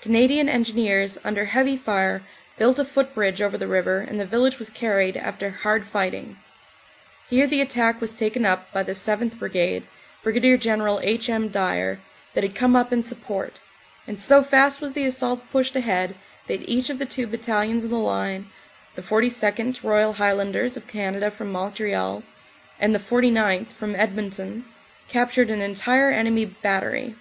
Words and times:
Canadian 0.00 0.48
Engineers 0.48 1.18
under 1.22 1.44
heavy 1.44 1.76
fire 1.76 2.24
built 2.56 2.80
a 2.80 2.84
footbridge 2.84 3.40
over 3.40 3.56
the 3.56 3.68
river 3.68 4.00
and 4.00 4.18
the 4.18 4.26
village 4.26 4.58
was 4.58 4.70
carried 4.70 5.16
after 5.16 5.50
hard 5.50 5.86
fighting. 5.86 6.36
Here 7.30 7.46
the 7.46 7.60
attack 7.60 8.00
was 8.00 8.12
taken 8.12 8.44
up 8.44 8.72
by 8.72 8.82
the 8.82 8.90
7th. 8.90 9.38
Brigade, 9.38 9.86
Brig. 10.24 10.60
General 10.60 10.98
H. 11.04 11.28
M. 11.30 11.46
Dyer, 11.48 12.00
that 12.34 12.42
had 12.42 12.56
come 12.56 12.74
up 12.74 12.92
in 12.92 13.04
support, 13.04 13.60
and 14.04 14.20
so 14.20 14.42
fast 14.42 14.80
was 14.80 14.94
the 14.94 15.04
assault 15.06 15.48
pushed 15.52 15.76
ahead 15.76 16.16
that 16.48 16.68
each 16.68 16.90
of 16.90 16.98
the 16.98 17.06
two 17.06 17.28
battalions 17.28 17.84
in 17.84 17.90
the 17.92 17.98
line, 17.98 18.50
the 18.96 19.02
42nd., 19.02 19.84
Royal 19.84 20.14
Highlanders 20.14 20.76
of 20.76 20.88
Canada 20.88 21.30
from 21.30 21.52
Montreal, 21.52 22.24
and 22.80 22.92
the 22.92 22.98
49th., 22.98 23.68
from 23.68 23.94
Edmonton, 23.94 24.64
captured 25.06 25.50
an 25.50 25.60
entire 25.62 26.10
enemy 26.10 26.46
bat 26.46 26.82
tery. 26.82 27.14